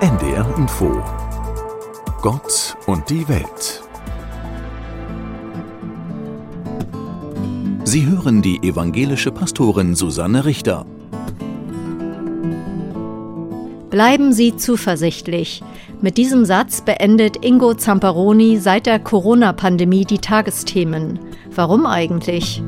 [0.00, 1.02] NDR Info
[2.22, 3.82] Gott und die Welt.
[7.84, 10.86] Sie hören die evangelische Pastorin Susanne Richter.
[13.90, 15.62] Bleiben Sie zuversichtlich.
[16.00, 21.18] Mit diesem Satz beendet Ingo Zamparoni seit der Corona-Pandemie die Tagesthemen.
[21.54, 22.62] Warum eigentlich?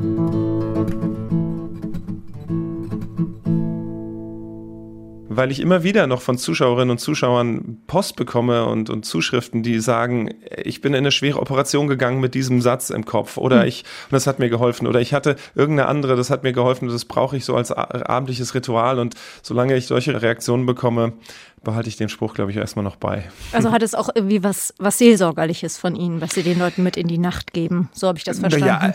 [5.35, 9.79] Weil ich immer wieder noch von Zuschauerinnen und Zuschauern Post bekomme und, und Zuschriften, die
[9.79, 10.33] sagen,
[10.63, 13.67] ich bin in eine schwere Operation gegangen mit diesem Satz im Kopf oder hm.
[13.67, 16.87] ich, und das hat mir geholfen oder ich hatte irgendeine andere, das hat mir geholfen,
[16.87, 21.13] das brauche ich so als abendliches Ritual und solange ich solche Reaktionen bekomme,
[21.63, 23.23] behalte ich den Spruch, glaube ich, erstmal noch bei.
[23.51, 26.97] Also hat es auch irgendwie was, was Seelsorgerliches von Ihnen, was Sie den Leuten mit
[26.97, 27.89] in die Nacht geben.
[27.93, 28.93] So habe ich das verstanden.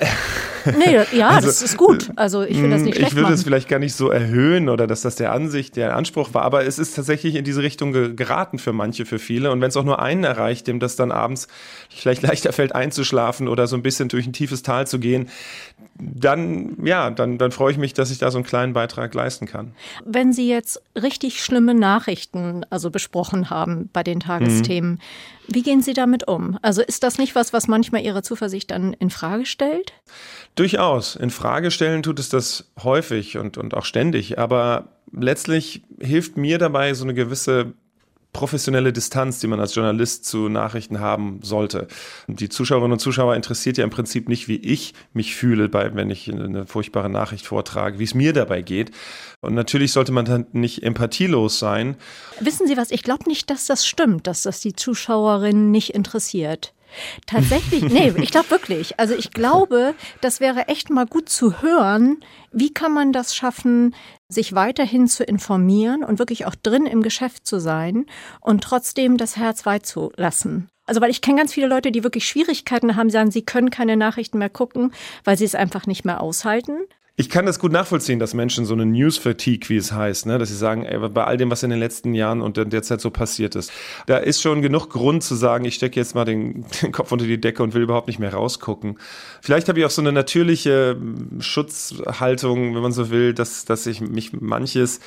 [0.66, 2.10] Ja, nee, ja also, das ist gut.
[2.16, 4.86] Also ich will das nicht schlecht Ich würde es vielleicht gar nicht so erhöhen oder
[4.86, 8.58] dass das der Ansicht, der Anspruch war, aber es ist tatsächlich in diese Richtung geraten
[8.58, 9.50] für manche, für viele.
[9.50, 11.48] Und wenn es auch nur einen erreicht, dem das dann abends
[11.88, 15.28] vielleicht leichter fällt einzuschlafen oder so ein bisschen durch ein tiefes Tal zu gehen,
[15.98, 19.46] dann, ja, dann, dann freue ich mich, dass ich da so einen kleinen Beitrag leisten
[19.46, 19.72] kann.
[20.04, 24.98] Wenn Sie jetzt richtig schlimme Nachrichten also besprochen haben bei den Tagesthemen, mhm.
[25.48, 26.58] wie gehen Sie damit um?
[26.62, 29.92] Also ist das nicht was, was manchmal Ihre Zuversicht dann in Frage stellt?
[30.54, 31.16] Durchaus.
[31.16, 34.38] In Frage stellen tut es das häufig und, und auch ständig.
[34.38, 37.72] Aber letztlich hilft mir dabei so eine gewisse
[38.39, 41.89] professionelle Distanz, die man als Journalist zu Nachrichten haben sollte.
[42.28, 46.08] Die Zuschauerinnen und Zuschauer interessiert ja im Prinzip nicht, wie ich mich fühle, bei, wenn
[46.08, 48.92] ich eine furchtbare Nachricht vortrage, wie es mir dabei geht.
[49.41, 51.97] Und natürlich sollte man dann nicht empathielos sein.
[52.39, 56.75] Wissen Sie was, ich glaube nicht, dass das stimmt, dass das die Zuschauerinnen nicht interessiert.
[57.27, 58.98] Tatsächlich, nee, ich glaube wirklich.
[58.98, 62.19] Also ich glaube, das wäre echt mal gut zu hören.
[62.53, 63.94] Wie kann man das schaffen,
[64.28, 68.06] sich weiterhin zu informieren und wirklich auch drin im Geschäft zu sein
[68.41, 70.69] und trotzdem das Herz weit zu lassen?
[70.86, 73.97] Also weil ich kenne ganz viele Leute, die wirklich Schwierigkeiten haben, sagen, sie können keine
[73.97, 76.78] Nachrichten mehr gucken, weil sie es einfach nicht mehr aushalten.
[77.21, 80.51] Ich kann das gut nachvollziehen, dass Menschen so eine News-Fatigue, wie es heißt, ne, dass
[80.51, 83.01] sie sagen, ey, bei all dem, was in den letzten Jahren und in der Zeit
[83.01, 83.73] so passiert ist,
[84.06, 87.25] da ist schon genug Grund zu sagen, ich stecke jetzt mal den, den, Kopf unter
[87.27, 89.01] die Decke und will überhaupt nicht mehr rausgucken.
[89.43, 90.97] Vielleicht habe ich auch so eine natürliche
[91.41, 95.00] Schutzhaltung, wenn man so will, dass, dass ich mich manches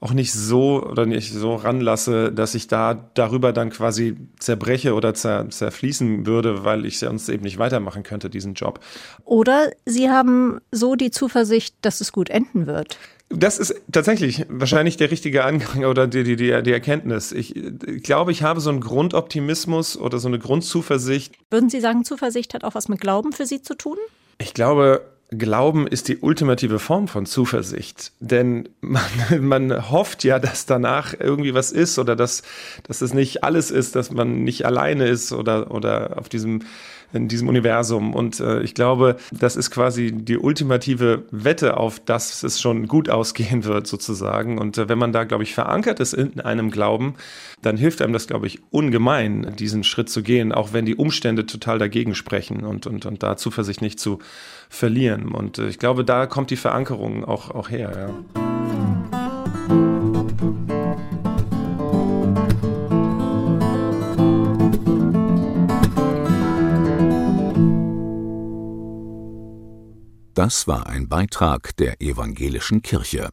[0.00, 5.14] auch nicht so oder nicht so ranlasse, dass ich da darüber dann quasi zerbreche oder
[5.14, 8.80] zer, zerfließen würde, weil ich sonst eben nicht weitermachen könnte, diesen Job.
[9.24, 12.98] Oder Sie haben so die Zuversicht, dass es gut enden wird.
[13.30, 17.32] Das ist tatsächlich wahrscheinlich der richtige Angang oder die, die, die, die Erkenntnis.
[17.32, 21.34] Ich, ich, glaube, ich habe so einen Grundoptimismus oder so eine Grundzuversicht.
[21.50, 23.96] Würden Sie sagen, Zuversicht hat auch was mit Glauben für Sie zu tun?
[24.38, 25.02] Ich glaube,
[25.38, 28.12] Glauben ist die ultimative Form von Zuversicht.
[28.20, 29.02] Denn man,
[29.40, 32.42] man hofft ja, dass danach irgendwie was ist oder dass,
[32.84, 36.60] dass es nicht alles ist, dass man nicht alleine ist oder, oder auf diesem,
[37.14, 38.14] in diesem Universum.
[38.14, 43.08] Und äh, ich glaube, das ist quasi die ultimative Wette auf, dass es schon gut
[43.08, 44.58] ausgehen wird, sozusagen.
[44.58, 47.14] Und äh, wenn man da, glaube ich, verankert ist in einem Glauben,
[47.62, 51.46] dann hilft einem das, glaube ich, ungemein, diesen Schritt zu gehen, auch wenn die Umstände
[51.46, 54.18] total dagegen sprechen und, und, und da Zuversicht nicht zu
[54.68, 55.23] verlieren.
[55.32, 57.92] Und äh, ich glaube, da kommt die Verankerung auch, auch her.
[57.96, 58.44] Ja.
[70.34, 73.30] Das war ein Beitrag der evangelischen Kirche.